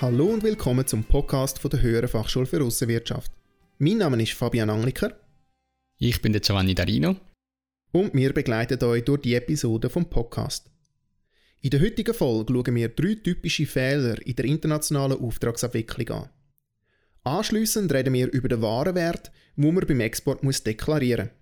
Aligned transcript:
Hallo 0.00 0.26
und 0.26 0.44
willkommen 0.44 0.86
zum 0.86 1.02
Podcast 1.02 1.58
von 1.58 1.72
der 1.72 1.82
Höheren 1.82 2.08
Fachschule 2.08 2.46
für 2.46 2.62
Aussenwirtschaft. 2.62 3.32
Mein 3.78 3.98
Name 3.98 4.22
ist 4.22 4.32
Fabian 4.32 4.70
Angliker. 4.70 5.18
Ich 5.98 6.22
bin 6.22 6.32
der 6.32 6.40
Giovanni 6.40 6.72
Darino. 6.72 7.16
Und 7.90 8.14
wir 8.14 8.32
begleiten 8.32 8.80
euch 8.84 9.04
durch 9.04 9.22
die 9.22 9.34
Episode 9.34 9.90
vom 9.90 10.08
Podcast. 10.08 10.70
In 11.62 11.70
der 11.70 11.80
heutigen 11.80 12.14
Folge 12.14 12.52
schauen 12.52 12.76
wir 12.76 12.90
drei 12.90 13.16
typische 13.16 13.66
Fehler 13.66 14.24
in 14.24 14.36
der 14.36 14.44
internationalen 14.44 15.18
Auftragsabwicklung 15.18 16.10
an. 16.10 16.30
Anschließend 17.24 17.92
reden 17.92 18.14
wir 18.14 18.32
über 18.32 18.46
den 18.46 18.62
Warenwert, 18.62 19.32
wo 19.56 19.72
man 19.72 19.84
beim 19.84 19.98
Export 19.98 20.44
muss 20.44 20.62
deklarieren 20.62 21.26
muss. 21.26 21.34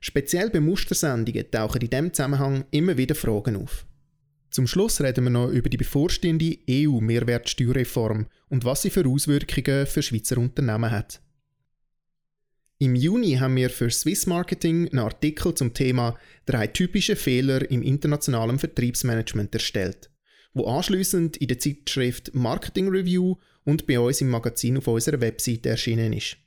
Speziell 0.00 0.48
bei 0.48 0.60
Mustersendungen 0.60 1.50
tauchen 1.50 1.82
in 1.82 1.90
diesem 1.90 2.14
Zusammenhang 2.14 2.64
immer 2.70 2.96
wieder 2.96 3.14
Fragen 3.14 3.56
auf. 3.56 3.84
Zum 4.50 4.66
Schluss 4.66 5.00
reden 5.00 5.24
wir 5.24 5.30
noch 5.30 5.48
über 5.48 5.68
die 5.68 5.76
bevorstehende 5.76 6.58
EU-Mehrwertsteuerreform 6.68 8.26
und 8.48 8.64
was 8.64 8.82
sie 8.82 8.90
für 8.90 9.06
Auswirkungen 9.06 9.86
für 9.86 10.02
Schweizer 10.02 10.38
Unternehmen 10.38 10.90
hat. 10.90 11.20
Im 12.78 12.96
Juni 12.96 13.34
haben 13.34 13.56
wir 13.56 13.70
für 13.70 13.90
Swiss 13.90 14.26
Marketing 14.26 14.88
einen 14.88 15.00
Artikel 15.00 15.54
zum 15.54 15.72
Thema 15.72 16.18
drei 16.46 16.66
typische 16.66 17.14
Fehler 17.14 17.70
im 17.70 17.82
internationalen 17.82 18.58
Vertriebsmanagement 18.58 19.54
erstellt, 19.54 20.10
wo 20.54 20.66
anschließend 20.66 21.36
in 21.36 21.48
der 21.48 21.58
Zeitschrift 21.58 22.34
Marketing 22.34 22.88
Review 22.88 23.36
und 23.64 23.86
bei 23.86 24.00
uns 24.00 24.20
im 24.20 24.30
Magazin 24.30 24.78
auf 24.78 24.88
unserer 24.88 25.20
Webseite 25.20 25.68
erschienen 25.68 26.12
ist. 26.12 26.38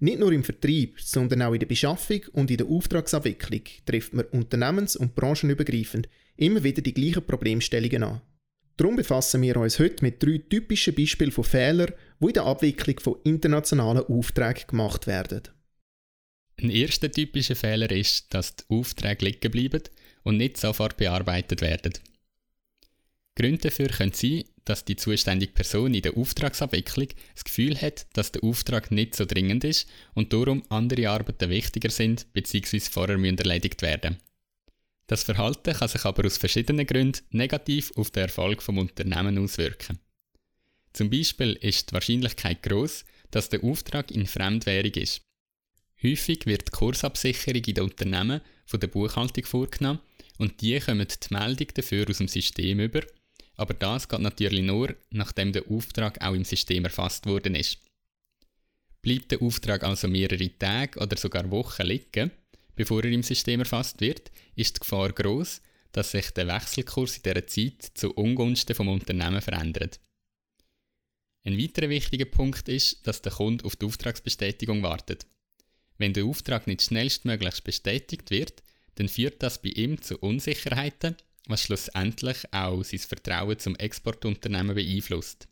Nicht 0.00 0.18
nur 0.18 0.32
im 0.32 0.44
Vertrieb, 0.44 1.00
sondern 1.00 1.42
auch 1.42 1.54
in 1.54 1.60
der 1.60 1.66
Beschaffung 1.66 2.20
und 2.32 2.50
in 2.50 2.58
der 2.58 2.66
Auftragsabwicklung 2.66 3.62
trifft 3.86 4.12
man 4.12 4.26
unternehmens- 4.26 4.96
und 4.96 5.14
branchenübergreifend 5.14 6.08
immer 6.36 6.62
wieder 6.62 6.82
die 6.82 6.94
gleichen 6.94 7.26
Problemstellungen 7.26 8.02
an. 8.02 8.22
Darum 8.76 8.96
befassen 8.96 9.40
wir 9.40 9.56
uns 9.56 9.78
heute 9.78 10.04
mit 10.04 10.22
drei 10.22 10.38
typischen 10.38 10.94
Beispielen 10.94 11.32
von 11.32 11.44
Fehlern, 11.44 11.94
die 12.20 12.26
in 12.26 12.32
der 12.32 12.44
Abwicklung 12.44 13.00
von 13.00 13.16
internationalen 13.24 14.04
Aufträgen 14.04 14.66
gemacht 14.68 15.06
werden. 15.06 15.42
Ein 16.60 16.70
erster 16.70 17.10
typischer 17.10 17.56
Fehler 17.56 17.90
ist, 17.90 18.32
dass 18.34 18.56
die 18.56 18.64
Aufträge 18.68 19.24
liegen 19.24 19.50
bleiben 19.50 19.82
und 20.24 20.36
nicht 20.36 20.56
sofort 20.56 20.96
bearbeitet 20.96 21.60
werden. 21.60 21.94
Gründe 23.34 23.68
dafür 23.68 23.88
können 23.88 24.12
sein, 24.12 24.44
dass 24.64 24.84
die 24.84 24.96
zuständige 24.96 25.52
Person 25.52 25.94
in 25.94 26.02
der 26.02 26.16
Auftragsabwicklung 26.16 27.08
das 27.34 27.44
Gefühl 27.44 27.80
hat, 27.80 28.06
dass 28.14 28.32
der 28.32 28.42
Auftrag 28.42 28.90
nicht 28.90 29.14
so 29.14 29.26
dringend 29.26 29.64
ist 29.64 29.88
und 30.14 30.32
darum 30.32 30.62
andere 30.70 31.10
Arbeiten 31.10 31.50
wichtiger 31.50 31.90
sind 31.90 32.32
bzw. 32.32 32.80
vorher 32.80 33.18
müssen 33.18 33.38
erledigt 33.38 33.82
werden. 33.82 34.16
Das 35.06 35.22
Verhalten 35.22 35.74
kann 35.74 35.88
sich 35.88 36.04
aber 36.04 36.26
aus 36.26 36.36
verschiedenen 36.36 36.86
Gründen 36.86 37.24
negativ 37.30 37.92
auf 37.96 38.10
den 38.10 38.24
Erfolg 38.24 38.62
vom 38.62 38.78
Unternehmen 38.78 39.38
auswirken. 39.38 39.98
Zum 40.92 41.10
Beispiel 41.10 41.52
ist 41.60 41.90
die 41.90 41.94
Wahrscheinlichkeit 41.94 42.62
groß, 42.62 43.04
dass 43.30 43.48
der 43.48 43.62
Auftrag 43.62 44.10
in 44.10 44.26
Fremdwährung 44.26 44.94
ist. 44.94 45.22
Häufig 46.02 46.46
wird 46.46 46.68
die 46.68 46.72
Kursabsicherung 46.72 47.62
in 47.64 47.74
den 47.74 47.84
Unternehmen 47.84 48.40
von 48.64 48.80
der 48.80 48.88
Buchhaltung 48.88 49.44
vorgenommen 49.44 50.00
und 50.38 50.60
die 50.60 50.78
kommen 50.80 51.06
die 51.08 51.34
Meldung 51.34 51.68
dafür 51.74 52.08
aus 52.08 52.18
dem 52.18 52.28
System 52.28 52.80
über 52.80 53.02
aber 53.56 53.74
das 53.74 54.08
geht 54.08 54.20
natürlich 54.20 54.62
nur, 54.62 54.94
nachdem 55.10 55.52
der 55.52 55.68
Auftrag 55.70 56.20
auch 56.22 56.34
im 56.34 56.44
System 56.44 56.84
erfasst 56.84 57.26
worden 57.26 57.54
ist. 57.54 57.78
Bleibt 59.02 59.30
der 59.30 59.42
Auftrag 59.42 59.82
also 59.82 60.08
mehrere 60.08 60.50
Tage 60.58 60.98
oder 61.00 61.16
sogar 61.16 61.50
Wochen 61.50 61.86
liegen, 61.86 62.30
bevor 62.76 63.02
er 63.02 63.10
im 63.10 63.22
System 63.22 63.60
erfasst 63.60 64.00
wird, 64.00 64.30
ist 64.54 64.76
die 64.76 64.80
Gefahr 64.80 65.12
groß, 65.12 65.60
dass 65.92 66.12
sich 66.12 66.30
der 66.30 66.46
Wechselkurs 66.46 67.16
in 67.16 67.22
dieser 67.24 67.46
Zeit 67.46 67.82
zu 67.94 68.12
Ungunsten 68.12 68.76
vom 68.76 68.88
Unternehmen 68.88 69.40
verändert. 69.40 69.98
Ein 71.44 71.58
weiterer 71.58 71.88
wichtiger 71.88 72.26
Punkt 72.26 72.68
ist, 72.68 73.06
dass 73.06 73.22
der 73.22 73.32
Kunde 73.32 73.64
auf 73.64 73.76
die 73.76 73.86
Auftragsbestätigung 73.86 74.82
wartet. 74.82 75.26
Wenn 75.98 76.12
der 76.12 76.24
Auftrag 76.24 76.66
nicht 76.66 76.82
schnellstmöglich 76.82 77.62
bestätigt 77.64 78.30
wird, 78.30 78.62
dann 78.96 79.08
führt 79.08 79.42
das 79.42 79.60
bei 79.60 79.70
ihm 79.70 80.00
zu 80.00 80.18
Unsicherheiten 80.18 81.16
was 81.46 81.62
schlussendlich 81.62 82.52
auch 82.52 82.82
sein 82.82 82.98
Vertrauen 82.98 83.58
zum 83.58 83.76
Exportunternehmen 83.76 84.74
beeinflusst. 84.74 85.48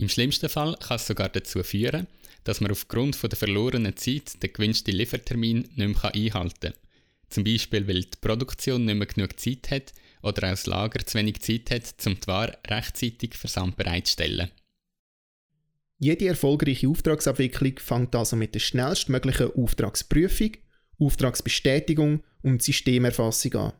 Im 0.00 0.08
schlimmsten 0.08 0.48
Fall 0.48 0.78
kann 0.80 0.96
es 0.96 1.06
sogar 1.06 1.28
dazu 1.28 1.62
führen, 1.62 2.06
dass 2.44 2.62
man 2.62 2.70
aufgrund 2.70 3.16
von 3.16 3.28
der 3.28 3.36
verlorenen 3.36 3.98
Zeit 3.98 4.42
den 4.42 4.50
gewünschten 4.50 4.94
Liefertermin 4.94 5.68
nicht 5.74 5.76
mehr 5.76 6.14
einhalten 6.14 6.72
kann. 6.72 6.74
Zum 7.28 7.44
Beispiel, 7.44 7.86
weil 7.86 8.04
die 8.04 8.18
Produktion 8.18 8.86
nicht 8.86 8.94
mehr 8.94 9.06
genug 9.06 9.38
Zeit 9.38 9.70
hat 9.70 9.92
oder 10.22 10.46
auch 10.46 10.52
das 10.52 10.64
Lager 10.64 11.04
zu 11.04 11.18
wenig 11.18 11.40
Zeit 11.40 11.70
hat, 11.70 11.94
um 12.06 12.18
die 12.18 12.26
Ware 12.28 12.56
rechtzeitig 12.66 13.34
Versand 13.34 13.76
bereitzustellen. 13.76 14.50
Jede 15.98 16.28
erfolgreiche 16.28 16.88
Auftragsabwicklung 16.88 17.78
fängt 17.78 18.16
also 18.16 18.36
mit 18.36 18.54
der 18.54 18.60
schnellstmöglichen 18.60 19.52
Auftragsprüfung, 19.52 20.52
Auftragsbestätigung 20.98 22.24
und 22.40 22.62
Systemerfassung 22.62 23.54
an. 23.54 23.72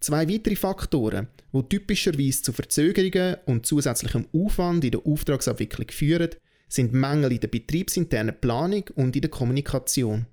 Zwei 0.00 0.28
weitere 0.28 0.56
Faktoren, 0.56 1.28
die 1.52 1.62
typischerweise 1.68 2.42
zu 2.42 2.52
Verzögerungen 2.52 3.36
und 3.46 3.66
zusätzlichem 3.66 4.28
Aufwand 4.32 4.84
in 4.84 4.92
der 4.92 5.04
Auftragsabwicklung 5.04 5.88
führen, 5.90 6.30
sind 6.68 6.92
Mängel 6.92 7.32
in 7.32 7.40
der 7.40 7.48
betriebsinternen 7.48 8.38
Planung 8.40 8.84
und 8.94 9.16
in 9.16 9.22
der 9.22 9.30
Kommunikation. 9.30 10.26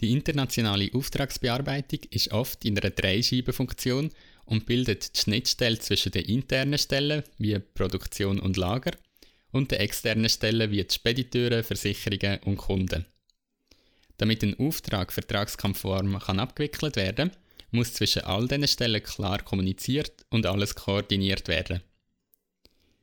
Die 0.00 0.10
internationale 0.10 0.90
Auftragsbearbeitung 0.92 2.00
ist 2.10 2.32
oft 2.32 2.64
in 2.64 2.76
einer 2.76 2.90
Dreischeibenfunktion 2.90 4.10
und 4.46 4.66
bildet 4.66 5.14
die 5.14 5.20
Schnittstelle 5.20 5.78
zwischen 5.78 6.10
den 6.10 6.24
internen 6.24 6.78
Stellen 6.78 7.22
wie 7.38 7.58
Produktion 7.58 8.40
und 8.40 8.56
Lager 8.56 8.92
und 9.52 9.70
den 9.70 9.78
externen 9.78 10.28
Stellen 10.28 10.72
wie 10.72 10.82
die 10.82 10.92
Spediteure, 10.92 11.62
Versicherungen 11.62 12.40
und 12.40 12.56
Kunden. 12.56 13.06
Damit 14.16 14.42
ein 14.42 14.58
Auftrag 14.58 15.12
vertragskonform 15.12 16.18
kann 16.18 16.40
abgewickelt 16.40 16.96
werden 16.96 17.30
kann, 17.30 17.41
muss 17.72 17.94
zwischen 17.94 18.22
all 18.22 18.46
diesen 18.46 18.68
Stellen 18.68 19.02
klar 19.02 19.42
kommuniziert 19.42 20.24
und 20.30 20.46
alles 20.46 20.74
koordiniert 20.74 21.48
werden. 21.48 21.82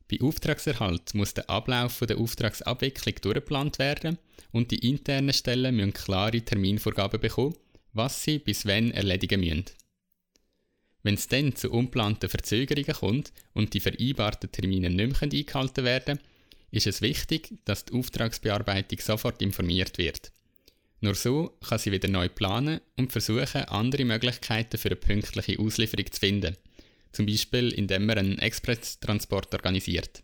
Bei 0.10 0.22
Auftragserhalt 0.22 1.14
muss 1.14 1.34
der 1.34 1.50
Ablauf 1.50 2.00
der 2.00 2.18
Auftragsabwicklung 2.18 3.16
durchgeplant 3.22 3.78
werden 3.78 4.18
und 4.52 4.72
die 4.72 4.90
internen 4.90 5.34
Stellen 5.34 5.76
müssen 5.76 5.94
klare 5.94 6.42
Terminvorgaben 6.42 7.20
bekommen, 7.20 7.56
was 7.94 8.24
sie 8.24 8.40
bis 8.40 8.66
wann 8.66 8.92
erledigen 8.92 9.42
müssen. 9.42 9.66
Wenn 11.04 11.14
es 11.14 11.28
dann 11.28 11.56
zu 11.56 11.72
unplanten 11.72 12.30
Verzögerungen 12.30 12.94
kommt 12.94 13.34
und 13.54 13.74
die 13.74 13.80
vereinbarten 13.80 14.52
Termine 14.52 14.90
nicht 14.90 15.22
mehr 15.22 15.32
eingehalten 15.32 15.86
werden 15.86 16.18
können, 16.18 16.30
ist 16.72 16.88
es 16.88 17.02
wichtig, 17.02 17.54
dass 17.66 17.86
die 17.86 17.94
Auftragsbearbeitung 17.94 19.00
sofort 19.00 19.42
informiert 19.42 19.98
wird. 19.98 20.32
Nur 21.02 21.16
so 21.16 21.58
kann 21.66 21.80
sie 21.80 21.92
wieder 21.92 22.10
neu 22.10 22.28
planen 22.28 22.82
und 22.98 23.12
versuchen, 23.12 23.64
andere 23.66 24.06
Möglichkeiten 24.06 24.78
für 24.78 24.90
eine 24.90 24.98
pünktliche 24.98 25.60
Auslieferung 25.60 26.12
zu 26.12 26.20
finden. 26.20 26.58
Zum 27.12 27.26
Beispiel, 27.26 27.72
indem 27.72 28.06
man 28.06 28.18
einen 28.18 28.40
Expresstransport 28.40 29.54
organisiert. 29.54 30.22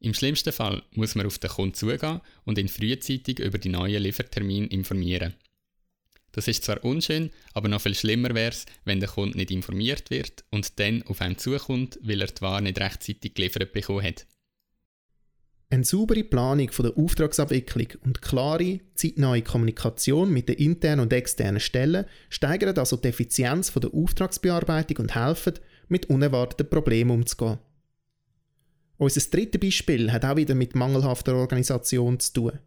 Im 0.00 0.14
schlimmsten 0.14 0.52
Fall 0.52 0.82
muss 0.92 1.14
man 1.14 1.26
auf 1.26 1.38
den 1.38 1.50
Kunden 1.50 1.74
zugehen 1.74 2.20
und 2.44 2.58
ihn 2.58 2.68
frühzeitig 2.68 3.38
über 3.38 3.58
die 3.58 3.70
neuen 3.70 4.02
Liefertermine 4.02 4.66
informieren. 4.66 5.34
Das 6.32 6.48
ist 6.48 6.64
zwar 6.64 6.84
unschön, 6.84 7.30
aber 7.52 7.68
noch 7.68 7.80
viel 7.80 7.94
schlimmer 7.94 8.34
wäre 8.34 8.50
es, 8.50 8.66
wenn 8.84 9.00
der 9.00 9.08
Kunde 9.08 9.38
nicht 9.38 9.50
informiert 9.50 10.10
wird 10.10 10.44
und 10.50 10.78
dann 10.78 11.02
auf 11.04 11.20
einen 11.20 11.38
zukommt, 11.38 11.98
weil 12.02 12.20
er 12.20 12.26
die 12.26 12.40
Ware 12.42 12.60
nicht 12.60 12.78
rechtzeitig 12.78 13.34
geliefert 13.34 13.72
bekommen 13.72 14.04
hat. 14.04 14.26
Eine 15.70 15.84
saubere 15.84 16.24
Planung 16.24 16.70
der 16.78 16.96
Auftragsabwicklung 16.96 17.88
und 18.04 18.22
klare, 18.22 18.80
zeitnahe 18.94 19.42
Kommunikation 19.42 20.32
mit 20.32 20.48
den 20.48 20.56
internen 20.56 21.00
und 21.00 21.12
externen 21.12 21.60
Stellen 21.60 22.04
steigern 22.28 22.78
also 22.78 22.96
die 22.96 23.08
Effizienz 23.08 23.72
der 23.72 23.92
Auftragsbearbeitung 23.92 24.98
und 24.98 25.14
helfen, 25.14 25.54
mit 25.88 26.06
unerwarteten 26.06 26.68
Problemen 26.68 27.10
umzugehen. 27.10 27.58
Unser 28.96 29.20
drittes 29.28 29.60
Beispiel 29.60 30.12
hat 30.12 30.24
auch 30.24 30.36
wieder 30.36 30.54
mit 30.54 30.74
mangelhafter 30.74 31.34
Organisation 31.34 32.20
zu 32.20 32.32
tun. 32.32 32.58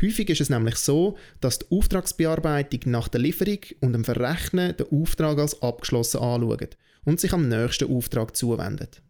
Häufig 0.00 0.30
ist 0.30 0.40
es 0.40 0.50
nämlich 0.50 0.76
so, 0.76 1.16
dass 1.40 1.58
die 1.58 1.66
Auftragsbearbeitung 1.70 2.80
nach 2.86 3.08
der 3.08 3.20
Lieferung 3.20 3.58
und 3.80 3.92
dem 3.92 4.04
Verrechnen 4.04 4.76
den 4.76 4.86
Auftrag 4.90 5.38
als 5.38 5.60
abgeschlossen 5.60 6.20
anschaut 6.20 6.76
und 7.04 7.20
sich 7.20 7.32
am 7.32 7.48
nächsten 7.48 7.94
Auftrag 7.94 8.36
zuwendet. 8.36 9.02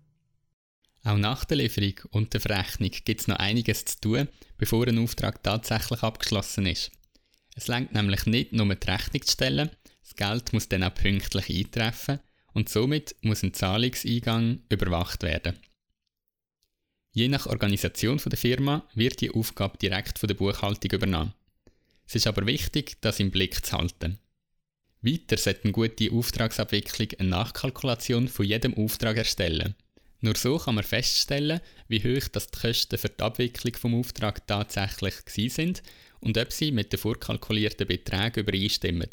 Auch 1.09 1.17
nach 1.17 1.47
der 1.47 1.57
Lieferung 1.57 1.95
und 2.11 2.35
der 2.35 2.41
Verrechnung 2.43 2.91
gibt 2.91 3.23
es 3.23 3.29
noch 3.29 3.37
einiges 3.37 3.87
zu 3.87 3.99
tun, 3.99 4.29
bevor 4.59 4.87
ein 4.87 4.99
Auftrag 4.99 5.43
tatsächlich 5.43 6.03
abgeschlossen 6.03 6.67
ist. 6.67 6.91
Es 7.55 7.67
lenkt 7.67 7.95
nämlich 7.95 8.27
nicht 8.27 8.53
nur 8.53 8.75
die 8.75 8.91
Rechnung 8.91 9.23
zu 9.23 9.33
stellen, 9.33 9.71
das 10.03 10.17
Geld 10.17 10.53
muss 10.53 10.69
dann 10.69 10.83
auch 10.83 10.93
pünktlich 10.93 11.49
eintreffen 11.49 12.21
und 12.53 12.69
somit 12.69 13.17
muss 13.23 13.43
ein 13.43 13.55
Zahlungseingang 13.55 14.61
überwacht 14.69 15.23
werden. 15.23 15.59
Je 17.15 17.29
nach 17.29 17.47
Organisation 17.47 18.21
der 18.27 18.37
Firma 18.37 18.87
wird 18.95 19.23
die 19.23 19.31
Aufgabe 19.31 19.79
direkt 19.79 20.19
von 20.19 20.27
der 20.27 20.35
Buchhaltung 20.35 20.91
übernommen. 20.91 21.33
Es 22.07 22.17
ist 22.17 22.27
aber 22.27 22.45
wichtig, 22.45 22.99
das 23.01 23.19
im 23.19 23.31
Blick 23.31 23.65
zu 23.65 23.79
halten. 23.79 24.19
Weiter 25.01 25.39
sollte 25.39 25.65
eine 25.65 25.73
gute 25.73 26.13
Auftragsabwicklung 26.13 27.09
eine 27.19 27.31
Nachkalkulation 27.31 28.29
von 28.29 28.45
jedem 28.45 28.75
Auftrag 28.75 29.17
erstellen– 29.17 29.75
Nur 30.21 30.37
so 30.37 30.59
kann 30.59 30.75
man 30.75 30.85
feststellen, 30.85 31.61
wie 31.87 32.03
hoch 32.03 32.29
das 32.29 32.49
die 32.49 32.59
Kosten 32.59 32.99
für 32.99 33.09
die 33.09 33.23
Abwicklung 33.23 33.77
vom 33.77 33.95
Auftrag 33.95 34.47
tatsächlich 34.47 35.15
sind 35.53 35.83
und 36.21 36.37
ob 36.37 36.53
sie 36.53 36.73
mit 36.73 36.93
den 36.93 36.99
vorkalkulierten 36.99 37.87
Beträgen 37.87 38.41
übereinstimmen. 38.41 39.09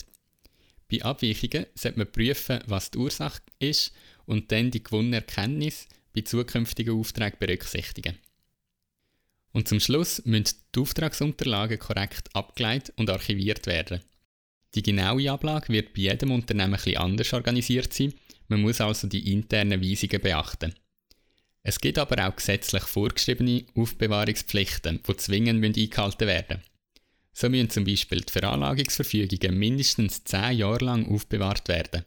Bei 0.89 1.03
Abweichungen 1.03 1.67
sollte 1.75 1.99
man 1.99 2.11
prüfen, 2.11 2.59
was 2.65 2.91
die 2.91 2.97
Ursache 2.97 3.41
ist 3.59 3.93
und 4.25 4.51
dann 4.51 4.71
die 4.71 4.83
gewonnene 4.83 5.17
Erkenntnis 5.17 5.87
bei 6.13 6.21
zukünftigen 6.21 6.99
Aufträgen 6.99 7.37
berücksichtigen. 7.39 8.17
Und 9.51 9.67
zum 9.67 9.79
Schluss 9.79 10.23
müssen 10.25 10.57
die 10.75 10.79
Auftragsunterlagen 10.79 11.79
korrekt 11.79 12.35
abgeleitet 12.35 12.93
und 12.97 13.09
archiviert 13.09 13.67
werden. 13.67 14.01
Die 14.73 14.83
genaue 14.83 15.31
Ablage 15.31 15.71
wird 15.71 15.93
bei 15.93 16.01
jedem 16.01 16.31
Unternehmen 16.31 16.73
etwas 16.73 16.95
anders 16.95 17.33
organisiert 17.33 17.93
sein, 17.93 18.13
man 18.47 18.61
muss 18.61 18.81
also 18.81 19.07
die 19.07 19.31
internen 19.31 19.81
Weisungen 19.81 20.21
beachten. 20.21 20.75
Es 21.67 21.79
gibt 21.79 21.97
aber 21.97 22.27
auch 22.27 22.35
gesetzlich 22.35 22.83
vorgeschriebene 22.83 23.65
Aufbewahrungspflichten, 23.73 25.01
die 25.01 25.17
zwingend 25.17 25.65
eingehalten 25.65 26.27
werden 26.27 26.57
müssen. 26.57 26.69
So 27.33 27.49
müssen 27.49 27.71
zum 27.71 27.85
Beispiel 27.85 28.21
die 28.21 28.31
Veranlagungsverfügungen 28.31 29.57
mindestens 29.57 30.23
10 30.25 30.59
Jahre 30.59 30.85
lang 30.85 31.11
aufbewahrt 31.11 31.67
werden. 31.67 32.05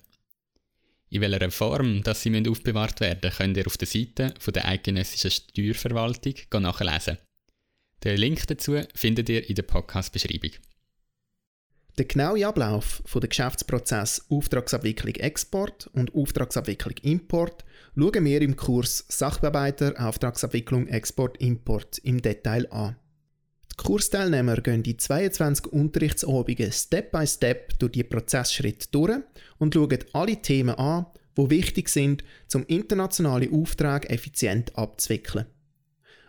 In 1.10 1.22
welcher 1.22 1.50
Form 1.50 2.04
dass 2.04 2.22
sie 2.22 2.48
aufbewahrt 2.48 3.00
werden 3.00 3.32
könnt 3.36 3.56
ihr 3.56 3.66
auf 3.66 3.76
der 3.76 3.88
Seite 3.88 4.32
der 4.46 4.68
Eidgenössischen 4.68 5.32
Steuerverwaltung 5.32 6.34
nachlesen. 6.60 7.18
Den 8.04 8.16
Link 8.16 8.46
dazu 8.46 8.80
findet 8.94 9.28
ihr 9.28 9.48
in 9.48 9.56
der 9.56 9.64
Podcast-Beschreibung. 9.64 10.52
Der 11.98 12.04
genaue 12.04 12.46
Ablauf 12.46 13.02
von 13.06 13.20
der 13.20 13.28
Geschäftsprozess 13.28 14.24
Auftragsabwicklung 14.28 15.16
Export 15.16 15.88
und 15.94 16.14
Auftragsabwicklung 16.14 16.94
Import 17.02 17.64
schauen 17.98 18.24
wir 18.24 18.42
im 18.42 18.54
Kurs 18.54 19.04
Sachbearbeiter 19.08 19.94
Auftragsabwicklung 19.98 20.86
Export 20.86 21.36
Import 21.38 21.98
im 21.98 22.22
Detail 22.22 22.70
an. 22.70 22.94
Kursteilnehmer 23.76 24.56
gehen 24.58 24.84
die 24.84 24.96
22 24.96 25.66
Unterrichtsabende 25.66 26.70
Step 26.70 27.10
by 27.10 27.26
Step 27.26 27.76
durch 27.80 27.92
die 27.92 28.04
Prozessschritte 28.04 28.86
durch 28.92 29.18
und 29.58 29.74
schauen 29.74 29.98
alle 30.12 30.40
Themen 30.40 30.76
an, 30.76 31.06
die 31.36 31.50
wichtig 31.50 31.88
sind, 31.88 32.22
um 32.54 32.64
internationale 32.66 33.50
Aufträge 33.50 34.10
effizient 34.10 34.76
abzuwickeln. 34.76 35.46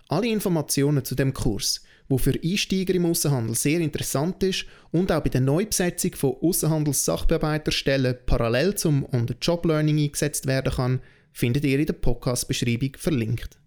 Alle 0.07 0.27
Informationen 0.27 1.05
zu 1.05 1.13
dem 1.13 1.33
Kurs, 1.33 1.83
wo 2.07 2.17
für 2.17 2.33
Einsteiger 2.43 2.95
im 2.95 3.05
Außenhandel 3.05 3.55
sehr 3.55 3.79
interessant 3.79 4.41
ist 4.41 4.65
und 4.89 5.11
auch 5.11 5.21
bei 5.21 5.29
der 5.29 5.41
Neubesetzung 5.41 6.15
von 6.15 6.35
Außenhandelssachbearbeiterstellen 6.41 8.17
parallel 8.25 8.73
zum 8.73 9.05
On-the-Job-Learning 9.13 9.99
eingesetzt 9.99 10.47
werden 10.47 10.73
kann, 10.73 11.01
findet 11.31 11.65
ihr 11.65 11.79
in 11.79 11.85
der 11.85 11.93
Podcast-Beschreibung 11.93 12.95
verlinkt. 12.97 13.57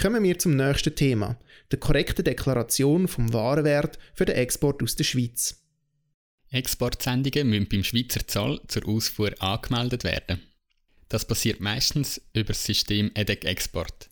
Kommen 0.00 0.22
wir 0.22 0.38
zum 0.38 0.56
nächsten 0.56 0.94
Thema, 0.94 1.38
der 1.70 1.80
korrekten 1.80 2.24
Deklaration 2.24 3.08
vom 3.08 3.32
Warenwert 3.32 3.98
für 4.14 4.26
den 4.26 4.36
Export 4.36 4.82
aus 4.82 4.94
der 4.96 5.04
Schweiz. 5.04 5.62
Exportsendungen 6.50 7.48
müssen 7.48 7.68
beim 7.68 7.82
Schweizer 7.82 8.26
Zoll 8.26 8.60
zur 8.68 8.86
Ausfuhr 8.86 9.34
angemeldet 9.40 10.04
werden. 10.04 10.42
Das 11.08 11.26
passiert 11.26 11.60
meistens 11.60 12.20
über 12.34 12.48
das 12.48 12.64
System 12.64 13.10
EDEC 13.14 13.44
Export. 13.44 14.10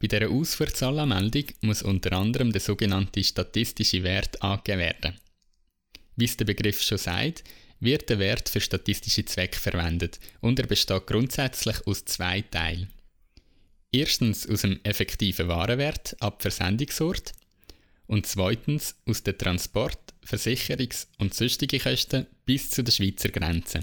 Bei 0.00 0.06
dieser 0.06 0.30
Ausfuhrzollanmeldung 0.30 1.44
muss 1.60 1.82
unter 1.82 2.12
anderem 2.12 2.52
der 2.52 2.60
sogenannte 2.60 3.22
statistische 3.22 4.02
Wert 4.02 4.42
angegeben 4.42 4.80
werden. 4.80 5.20
Wie 6.16 6.24
es 6.24 6.36
der 6.36 6.46
Begriff 6.46 6.82
schon 6.82 6.98
sagt, 6.98 7.44
wird 7.80 8.08
der 8.08 8.18
Wert 8.18 8.48
für 8.48 8.60
statistische 8.60 9.24
Zwecke 9.24 9.58
verwendet 9.58 10.20
und 10.40 10.58
er 10.58 10.66
besteht 10.66 11.06
grundsätzlich 11.06 11.86
aus 11.86 12.04
zwei 12.04 12.42
Teilen. 12.42 12.90
Erstens 13.92 14.48
aus 14.48 14.60
dem 14.62 14.78
effektiven 14.84 15.48
Warenwert 15.48 16.16
ab 16.20 16.42
Versendungsort 16.42 17.32
und 18.06 18.26
zweitens 18.26 18.94
aus 19.06 19.22
den 19.22 19.36
Transport-, 19.36 20.14
Versicherungs- 20.24 21.06
und 21.18 21.34
sonstigen 21.34 21.80
Kosten 21.80 22.26
bis 22.44 22.70
zu 22.70 22.84
der 22.84 22.92
Schweizer 22.92 23.30
Grenze. 23.30 23.80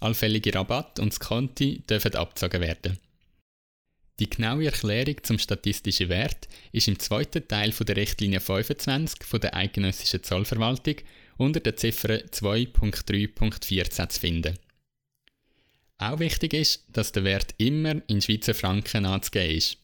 Allfällige 0.00 0.54
Rabatt 0.54 0.98
und 0.98 1.14
Skonti 1.14 1.82
dürfen 1.88 2.14
abgezogen 2.14 2.60
werden. 2.60 2.98
Die 4.20 4.30
genaue 4.30 4.66
Erklärung 4.66 5.16
zum 5.22 5.38
statistischen 5.38 6.08
Wert 6.08 6.46
ist 6.72 6.88
im 6.88 6.98
zweiten 6.98 7.48
Teil 7.48 7.72
von 7.72 7.86
der 7.86 7.96
Richtlinie 7.96 8.40
25 8.40 9.24
von 9.24 9.40
der 9.40 9.54
Eidgenössischen 9.56 10.22
Zollverwaltung 10.22 10.96
unter 11.36 11.60
der 11.60 11.76
Ziffer 11.76 12.08
2.3.14 12.08 14.08
zu 14.08 14.20
finden. 14.20 14.58
Auch 15.98 16.18
wichtig 16.18 16.54
ist, 16.54 16.84
dass 16.88 17.12
der 17.12 17.24
Wert 17.24 17.54
immer 17.58 18.02
in 18.08 18.20
Schweizer 18.20 18.54
Franken 18.54 19.06
anzugeben 19.06 19.56
ist. 19.56 19.78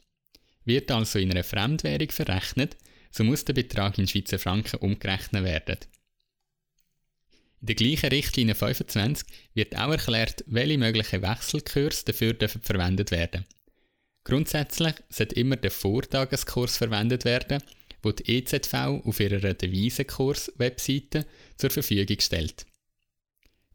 Wird 0.64 0.90
also 0.90 1.18
in 1.18 1.30
einer 1.30 1.44
Fremdwährung 1.44 2.10
verrechnet, 2.10 2.76
so 3.10 3.24
muss 3.24 3.44
der 3.44 3.54
Betrag 3.54 3.98
in 3.98 4.06
Schweizer 4.06 4.38
Franken 4.38 4.76
umgerechnet 4.76 5.44
werden. 5.44 5.78
In 7.60 7.66
der 7.66 7.74
gleichen 7.74 8.08
Richtlinie 8.08 8.54
25 8.54 9.26
wird 9.54 9.76
auch 9.76 9.90
erklärt, 9.90 10.44
welche 10.46 10.78
möglichen 10.78 11.22
Wechselkurse 11.22 12.04
dafür 12.06 12.32
dürfen 12.32 12.62
verwendet 12.62 13.10
werden. 13.10 13.44
Grundsätzlich 14.24 14.94
sollte 15.08 15.34
immer 15.34 15.56
der 15.56 15.70
Vortageskurs 15.70 16.76
verwendet 16.76 17.24
werden, 17.24 17.62
wo 18.02 18.12
die 18.12 18.38
EZV 18.38 18.74
auf 19.04 19.20
ihrer 19.20 19.54
Devisenkurs-Webseite 19.54 21.26
zur 21.56 21.70
Verfügung 21.70 22.20
stellt. 22.20 22.66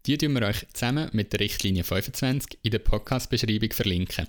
Die 0.05 0.17
tun 0.17 0.33
wir 0.33 0.47
euch 0.47 0.67
zusammen 0.73 1.09
mit 1.13 1.33
der 1.33 1.39
Richtlinie 1.39 1.83
25 1.83 2.59
in 2.61 2.71
der 2.71 2.79
Podcast-Beschreibung 2.79 3.71
verlinken. 3.71 4.27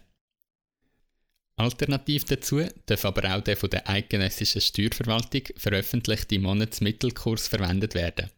Alternativ 1.56 2.24
dazu 2.24 2.62
darf 2.84 3.04
aber 3.04 3.34
auch 3.34 3.42
der 3.42 3.56
von 3.56 3.70
der 3.70 3.88
eidgenössischen 3.88 4.60
Steuerverwaltung 4.60 5.42
veröffentlichte 5.56 6.38
Monatsmittelkurs 6.38 7.48
verwendet 7.48 7.94
werden. 7.94 8.30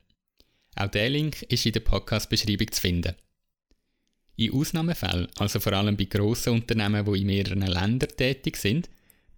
Auch 0.77 0.89
der 0.89 1.11
Link 1.11 1.43
ist 1.43 1.67
in 1.67 1.73
der 1.73 1.81
Podcast-Beschreibung 1.81 2.71
zu 2.71 2.81
finden. 2.81 3.15
In 4.37 4.53
Ausnahmefällen, 4.53 5.27
also 5.37 5.59
vor 5.59 5.73
allem 5.73 5.97
bei 5.97 6.05
grossen 6.05 6.53
Unternehmen, 6.53 7.05
die 7.05 7.21
in 7.21 7.27
mehreren 7.27 7.63
Ländern 7.63 8.17
tätig 8.17 8.57
sind, 8.57 8.89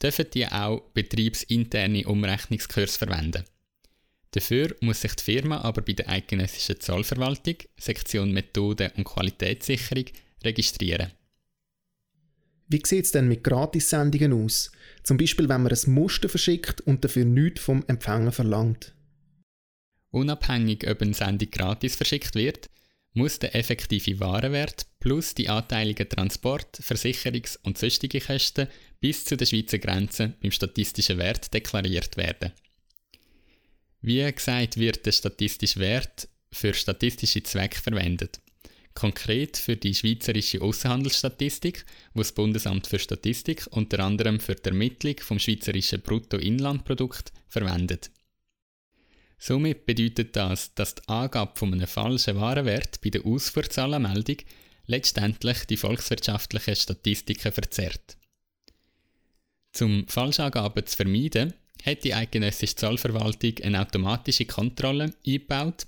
dürfen 0.02 0.26
die 0.32 0.47
auch 0.47 0.81
betriebsinterne 0.94 2.06
Umrechnungskurse 2.06 2.99
verwenden. 2.99 3.44
Dafür 4.32 4.76
muss 4.81 5.00
sich 5.00 5.14
die 5.14 5.25
Firma 5.25 5.61
aber 5.61 5.82
bei 5.82 5.93
der 5.93 6.08
eidgenössischen 6.08 6.81
Zollverwaltung, 6.81 7.56
Sektion 7.77 8.32
Methode 8.32 8.93
und 8.96 9.05
Qualitätssicherung, 9.05 10.05
registrieren. 10.44 11.10
Wie 12.69 12.81
sieht 12.86 13.06
es 13.06 13.10
denn 13.10 13.27
mit 13.27 13.43
Gratissendungen 13.43 14.32
aus? 14.32 14.70
Zum 15.03 15.17
Beispiel, 15.17 15.48
wenn 15.48 15.63
man 15.63 15.72
ein 15.72 15.93
Muster 15.93 16.29
verschickt 16.29 16.81
und 16.82 17.05
dafür 17.05 17.24
nichts 17.24 17.60
vom 17.60 17.82
Empfänger 17.89 18.31
verlangt. 18.31 18.94
Unabhängig, 20.13 20.89
ob 20.89 21.03
eine 21.03 21.15
Sendung 21.15 21.51
gratis 21.51 21.96
verschickt 21.96 22.36
wird, 22.36 22.70
muss 23.13 23.41
der 23.41 23.56
effektive 23.56 24.20
Warenwert 24.20 24.86
plus 25.00 25.34
die 25.34 25.48
anteiligen 25.48 26.08
Transport-, 26.08 26.78
Versicherungs- 26.80 27.58
und 27.62 27.78
sonstige 27.78 28.20
Kosten 28.20 28.69
bis 29.00 29.24
zu 29.24 29.36
der 29.36 29.46
Schweizer 29.46 29.78
Grenze 29.78 30.34
beim 30.40 30.52
statistischen 30.52 31.19
Wert 31.19 31.52
deklariert 31.52 32.16
werden. 32.16 32.52
Wie 34.02 34.30
gesagt, 34.32 34.76
wird 34.76 35.04
der 35.04 35.12
statistische 35.12 35.80
Wert 35.80 36.28
für 36.52 36.74
statistische 36.74 37.42
Zwecke 37.42 37.80
verwendet. 37.80 38.40
Konkret 38.94 39.56
für 39.56 39.76
die 39.76 39.94
schweizerische 39.94 40.60
Außenhandelsstatistik, 40.60 41.84
wo 42.12 42.20
das 42.20 42.32
Bundesamt 42.32 42.86
für 42.86 42.98
Statistik 42.98 43.66
unter 43.70 44.00
anderem 44.00 44.40
für 44.40 44.54
die 44.54 44.69
Ermittlung 44.69 45.16
vom 45.20 45.38
schweizerischen 45.38 46.02
Bruttoinlandprodukt 46.02 47.32
verwendet. 47.48 48.10
Somit 49.38 49.86
bedeutet 49.86 50.36
das, 50.36 50.74
dass 50.74 50.96
die 50.96 51.08
Angabe 51.08 51.52
von 51.58 51.72
einem 51.72 51.86
falschen 51.86 52.36
Warenwert 52.36 53.00
bei 53.00 53.08
der 53.08 53.24
Ausfuhrzahlenmeldung 53.24 54.36
letztendlich 54.91 55.65
die 55.67 55.77
volkswirtschaftlichen 55.77 56.77
Statistiken 56.77 57.53
verzerrt. 57.53 58.17
Zum 59.73 60.06
Falschangaben 60.09 60.85
zu 60.85 60.97
vermeiden, 60.97 61.55
hat 61.85 62.05
die 62.05 62.13
eidgenössische 62.13 62.75
Zollverwaltung 62.75 63.55
eine 63.63 63.81
automatische 63.81 64.44
Kontrolle 64.44 65.15
eingebaut, 65.25 65.87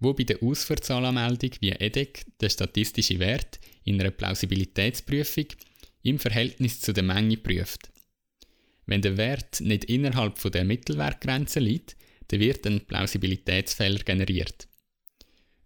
wo 0.00 0.12
bei 0.14 0.24
der 0.24 0.42
Ausfuhrzahlanmeldung 0.42 1.52
wie 1.60 1.70
EDEC 1.70 2.24
den 2.40 2.50
statistischen 2.50 3.20
Wert 3.20 3.60
in 3.84 4.00
einer 4.00 4.10
Plausibilitätsprüfung 4.10 5.46
im 6.02 6.18
Verhältnis 6.18 6.80
zu 6.80 6.92
der 6.92 7.04
Menge 7.04 7.36
prüft. 7.36 7.90
Wenn 8.86 9.02
der 9.02 9.16
Wert 9.16 9.60
nicht 9.60 9.84
innerhalb 9.84 10.40
der 10.50 10.64
Mittelwertgrenze 10.64 11.60
liegt, 11.60 11.96
dann 12.28 12.40
wird 12.40 12.66
ein 12.66 12.80
Plausibilitätsfehler 12.80 14.00
generiert. 14.00 14.66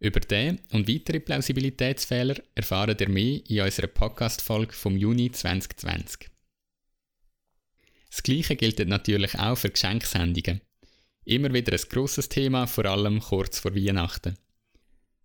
Über 0.00 0.20
den 0.20 0.60
und 0.72 0.88
weitere 0.88 1.20
Plausibilitätsfehler 1.20 2.36
erfahren 2.54 2.96
ihr 2.98 3.08
mehr 3.08 3.40
in 3.48 3.60
unserer 3.62 3.86
Podcast-Folge 3.86 4.72
vom 4.72 4.96
Juni 4.96 5.30
2020. 5.30 6.30
Das 8.10 8.22
Gleiche 8.22 8.56
gilt 8.56 8.86
natürlich 8.86 9.38
auch 9.38 9.56
für 9.56 9.70
Geschenksendungen. 9.70 10.60
Immer 11.24 11.52
wieder 11.52 11.72
ein 11.72 11.88
grosses 11.88 12.28
Thema, 12.28 12.66
vor 12.66 12.84
allem 12.84 13.20
kurz 13.20 13.58
vor 13.58 13.74
Weihnachten. 13.74 14.36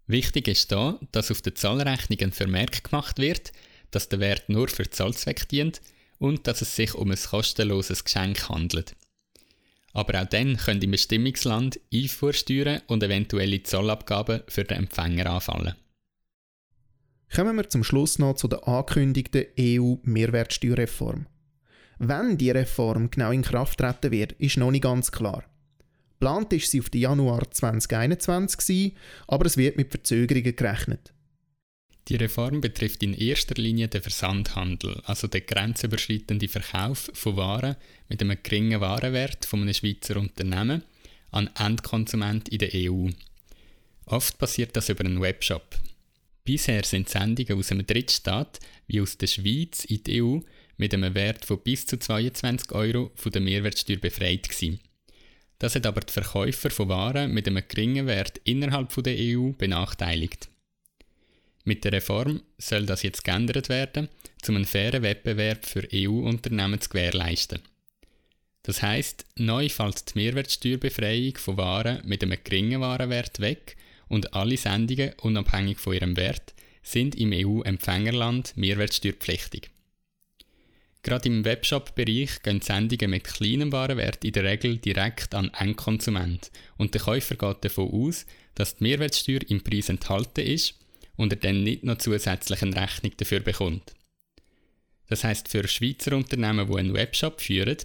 Wichtig 0.08 0.48
ist 0.48 0.72
da, 0.72 1.00
dass 1.12 1.30
auf 1.30 1.42
der 1.42 1.56
Zahlrechnung 1.56 2.20
ein 2.20 2.32
Vermerk 2.32 2.84
gemacht 2.84 3.20
wird, 3.20 3.52
dass 3.92 4.10
der 4.10 4.20
Wert 4.20 4.50
nur 4.50 4.68
für 4.68 4.90
Zollzweck 4.90 5.48
dient 5.50 5.82
und 6.18 6.48
dass 6.48 6.62
es 6.62 6.76
sich 6.76 6.96
um 6.96 7.12
ein 7.12 7.18
kostenloses 7.18 8.04
Geschenk 8.04 8.50
handelt. 8.50 8.96
Aber 9.94 10.22
auch 10.22 10.26
dann 10.26 10.58
können 10.58 10.82
im 10.82 10.92
Bestimmungsland 10.92 11.80
Einfuhrsteuern 11.94 12.82
und 12.88 13.04
eventuelle 13.04 13.64
Zollabgaben 13.64 14.42
für 14.48 14.64
den 14.64 14.78
Empfänger 14.78 15.28
anfallen. 15.28 15.76
Kommen 17.34 17.58
wir 17.58 17.70
zum 17.70 17.84
Schluss 17.84 18.18
noch 18.18 18.36
zu 18.36 18.48
der 18.48 18.68
angekündigten 18.68 19.46
EU-Mehrwertsteuerreform. 19.60 21.28
Wann 22.00 22.38
die 22.38 22.50
Reform 22.50 23.12
genau 23.12 23.32
in 23.32 23.42
Kraft 23.42 23.80
treten 23.80 24.12
wird, 24.12 24.32
ist 24.34 24.58
noch 24.58 24.72
nicht 24.72 24.84
ganz 24.84 25.12
klar. 25.12 25.44
Plant 26.20 26.52
ist 26.54 26.72
sie 26.72 26.80
auf 26.80 26.90
den 26.90 27.02
Januar 27.02 27.50
2021, 27.50 28.96
aber 29.28 29.46
es 29.46 29.58
wird 29.58 29.78
mit 29.78 29.92
Verzögerungen 29.92 30.56
gerechnet. 30.56 31.14
Die 32.10 32.16
Reform 32.16 32.60
betrifft 32.60 33.04
in 33.04 33.14
erster 33.14 33.54
Linie 33.62 33.88
den 33.88 34.02
Versandhandel, 34.02 35.00
also 35.06 35.28
den 35.28 35.46
grenzüberschreitenden 35.46 36.50
Verkauf 36.50 37.12
von 37.14 37.38
Waren 37.38 37.76
mit 38.08 38.20
einem 38.22 38.38
geringen 38.42 38.82
Warenwert 38.82 39.46
von 39.46 39.62
einem 39.62 39.76
Schweizer 39.76 40.18
Unternehmen 40.18 40.82
an 41.30 41.52
Endkonsumenten 41.56 42.52
in 42.52 42.58
der 42.58 42.72
EU. 42.74 43.10
Oft 44.06 44.40
passiert 44.40 44.76
das 44.76 44.90
über 44.90 45.06
einen 45.06 45.22
Webshop. 45.22 45.78
Bisher 46.44 46.84
sind 46.84 47.10
Sendungen 47.10 47.60
aus 47.60 47.72
einem 47.72 47.86
Drittstaat 47.86 48.60
wie 48.88 49.02
aus 49.02 49.20
der 49.20 49.28
Schweiz 49.28 49.86
in 49.86 50.04
die 50.04 50.24
EU 50.24 50.40
mit 50.78 50.96
einem 50.96 51.14
Wert 51.14 51.46
von 51.46 51.62
bis 51.62 51.86
zu 51.86 52.00
22 52.00 52.72
Euro 52.72 53.12
von 53.14 53.32
der 53.32 53.42
Mehrwertsteuer 53.42 53.98
befreit 53.98 54.50
gewesen. 54.50 54.80
Das 55.60 55.76
hat 55.76 55.86
aber 55.86 56.02
die 56.02 56.14
Verkäufer 56.14 56.72
von 56.72 56.90
Waren 56.90 57.32
mit 57.36 57.48
einem 57.48 57.62
geringen 57.68 58.08
Wert 58.08 58.42
innerhalb 58.46 58.92
der 59.04 59.16
EU 59.16 59.52
benachteiligt. 59.52 60.50
Mit 61.66 61.84
der 61.84 61.94
Reform 61.94 62.42
soll 62.58 62.86
das 62.86 63.04
jetzt 63.04 63.24
geändert 63.24 63.70
werden, 63.70 64.10
um 64.48 64.56
einen 64.56 64.66
fairen 64.66 65.04
Wettbewerb 65.04 65.66
für 65.66 65.88
EU-Unternehmen 65.94 66.80
zu 66.80 66.90
gewährleisten. 66.90 67.60
Das 68.64 68.82
heißt, 68.82 69.26
neu 69.36 69.70
fällt 69.70 70.14
die 70.14 70.20
Mehrwertsteuerbefreiung 70.20 71.38
von 71.38 71.58
Waren 71.58 72.02
mit 72.06 72.24
einem 72.24 72.38
geringen 72.44 72.82
Warenwert 72.82 73.40
weg 73.40 73.78
und 74.08 74.34
alle 74.34 74.58
Sendungen, 74.58 75.14
unabhängig 75.22 75.80
von 75.80 75.94
ihrem 75.94 76.18
Wert, 76.18 76.54
sind 76.84 77.16
im 77.16 77.32
EU-Empfängerland 77.34 78.56
mehrwertsteuerpflichtig. 78.56 79.70
Gerade 81.02 81.30
im 81.30 81.46
Webshop-Bereich 81.46 82.42
gehen 82.44 82.62
Sendungen 82.62 83.12
mit 83.12 83.24
kleinem 83.24 83.72
Warenwert 83.72 84.26
in 84.26 84.34
der 84.34 84.44
Regel 84.44 84.78
direkt 84.78 85.34
an 85.34 85.52
Endkonsument 85.58 86.52
und 86.78 86.94
der 86.94 87.02
Käufer 87.02 87.36
geht 87.36 87.64
davon 87.64 87.90
aus, 87.90 88.26
dass 88.56 88.76
die 88.76 88.84
Mehrwertsteuer 88.84 89.42
im 89.48 89.64
Preis 89.64 89.90
enthalten 89.90 90.46
ist 90.46 90.76
und 91.20 91.34
er 91.34 91.40
dann 91.40 91.64
nicht 91.64 91.84
noch 91.84 91.98
zusätzlich 91.98 92.62
eine 92.62 92.78
Rechnung 92.78 93.12
dafür 93.18 93.42
bekommt. 93.42 93.94
Das 95.08 95.26
heißt 95.26 95.50
für 95.50 95.68
Schweizer 95.68 96.16
Unternehmen, 96.16 96.66
die 96.72 96.78
einen 96.78 96.94
Webshop 96.94 97.42
führen, 97.42 97.76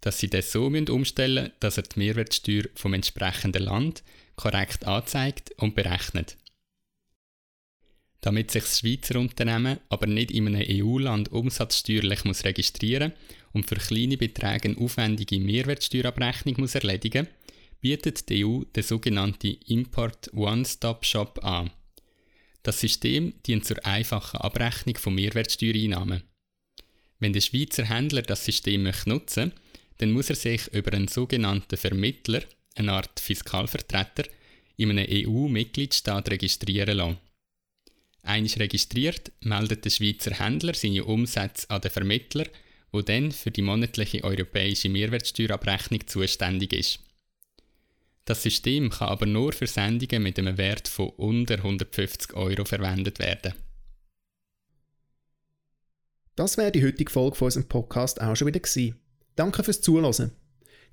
dass 0.00 0.18
sie 0.18 0.30
das 0.30 0.52
so 0.52 0.64
umstellen 0.64 1.44
müssen, 1.44 1.52
dass 1.60 1.76
er 1.76 1.82
die 1.82 1.98
Mehrwertsteuer 1.98 2.64
vom 2.74 2.94
entsprechenden 2.94 3.64
Land 3.64 4.02
korrekt 4.36 4.86
anzeigt 4.86 5.50
und 5.58 5.74
berechnet. 5.74 6.38
Damit 8.22 8.52
sich 8.52 8.64
das 8.64 8.78
Schweizer 8.78 9.20
Unternehmen 9.20 9.80
aber 9.90 10.06
nicht 10.06 10.30
in 10.30 10.46
einem 10.46 10.64
EU-Land 10.66 11.30
umsatzsteuerlich 11.30 12.24
muss 12.24 12.44
registrieren 12.44 13.12
und 13.52 13.68
für 13.68 13.76
kleine 13.76 14.16
Beträge 14.16 14.70
eine 14.70 14.78
aufwendige 14.78 15.38
Mehrwertsteuerabrechnung 15.40 16.54
muss 16.58 16.74
erledigen 16.74 17.28
bietet 17.82 18.28
die 18.30 18.44
EU 18.46 18.62
den 18.64 18.82
sogenannten 18.82 19.58
Import 19.66 20.32
One-Stop-Shop 20.32 21.44
an. 21.44 21.70
Das 22.68 22.80
System 22.80 23.32
dient 23.46 23.64
zur 23.64 23.82
einfachen 23.86 24.42
Abrechnung 24.42 24.98
von 24.98 25.14
Mehrwertsteuereinnahmen. 25.14 26.22
Wenn 27.18 27.32
der 27.32 27.40
Schweizer 27.40 27.86
Händler 27.86 28.20
das 28.20 28.44
System 28.44 28.82
möchte 28.82 29.08
nutzen 29.08 29.54
dann 29.96 30.10
muss 30.12 30.28
er 30.28 30.36
sich 30.36 30.68
über 30.74 30.92
einen 30.92 31.08
sogenannten 31.08 31.78
Vermittler, 31.78 32.42
eine 32.74 32.92
Art 32.92 33.20
Fiskalvertreter, 33.20 34.24
in 34.76 34.90
einem 34.90 35.06
EU-Mitgliedstaat 35.08 36.30
registrieren 36.30 36.98
lassen. 36.98 37.16
Einmal 38.22 38.52
registriert, 38.58 39.32
meldet 39.40 39.86
der 39.86 39.90
Schweizer 39.90 40.38
Händler 40.38 40.74
seine 40.74 41.06
Umsätze 41.06 41.70
an 41.70 41.80
den 41.80 41.90
Vermittler, 41.90 42.44
wo 42.92 43.00
dann 43.00 43.32
für 43.32 43.50
die 43.50 43.62
monatliche 43.62 44.22
europäische 44.24 44.90
Mehrwertsteuerabrechnung 44.90 46.06
zuständig 46.06 46.74
ist. 46.74 47.00
Das 48.28 48.42
System 48.42 48.90
kann 48.90 49.08
aber 49.08 49.24
nur 49.24 49.54
für 49.54 49.66
Sendungen 49.66 50.22
mit 50.22 50.38
einem 50.38 50.58
Wert 50.58 50.86
von 50.86 51.08
unter 51.16 51.54
150 51.54 52.34
Euro 52.34 52.66
verwendet 52.66 53.20
werden. 53.20 53.54
Das 56.36 56.58
wäre 56.58 56.70
die 56.70 56.84
heutige 56.84 57.10
Folge 57.10 57.36
von 57.36 57.46
unserem 57.46 57.68
Podcast 57.68 58.20
auch 58.20 58.36
schon 58.36 58.48
wieder 58.48 58.60
gewesen. 58.60 58.96
Danke 59.34 59.64
fürs 59.64 59.80
Zuhören. 59.80 60.32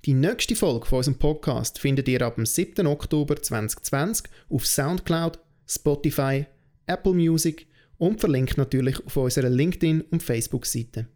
Die 0.06 0.14
nächste 0.14 0.56
Folge 0.56 0.86
von 0.86 0.96
unserem 0.96 1.18
Podcast 1.18 1.78
findet 1.78 2.08
ihr 2.08 2.22
ab 2.22 2.36
dem 2.36 2.46
7. 2.46 2.86
Oktober 2.86 3.36
2020 3.36 4.30
auf 4.48 4.66
Soundcloud, 4.66 5.38
Spotify, 5.68 6.46
Apple 6.86 7.12
Music 7.12 7.66
und 7.98 8.18
verlinkt 8.18 8.56
natürlich 8.56 9.04
auf 9.04 9.14
unserer 9.14 9.50
LinkedIn- 9.50 10.06
und 10.10 10.22
Facebook-Seite. 10.22 11.06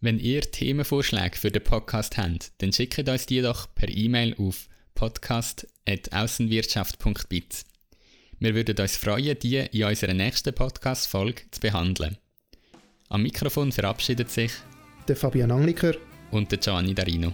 Wenn 0.00 0.18
ihr 0.18 0.40
Themenvorschläge 0.40 1.36
für 1.36 1.52
den 1.52 1.62
Podcast 1.62 2.16
habt, 2.16 2.50
dann 2.58 2.72
schickt 2.72 3.08
uns 3.08 3.26
die 3.26 3.42
doch 3.42 3.72
per 3.76 3.88
E-Mail 3.88 4.34
auf 4.36 4.68
podcast.aussenwirtschaft.biz. 4.94 7.64
Wir 8.38 8.54
würden 8.54 8.78
uns 8.78 8.96
freuen, 8.96 9.38
die 9.38 9.56
in 9.56 9.84
unserer 9.84 10.14
nächsten 10.14 10.54
Podcast-Folge 10.54 11.42
zu 11.50 11.60
behandeln. 11.60 12.16
Am 13.08 13.22
Mikrofon 13.22 13.72
verabschiedet 13.72 14.30
sich 14.30 14.52
der 15.06 15.16
Fabian 15.16 15.50
Angliker 15.50 15.94
und 16.30 16.50
der 16.50 16.58
Giovanni 16.58 16.94
Darino. 16.94 17.32